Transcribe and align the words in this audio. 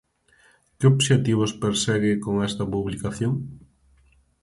Que 0.77 0.85
obxectivos 0.93 1.57
persegue 1.63 2.11
con 2.25 2.33
esta 2.49 2.63
publicación? 2.73 3.33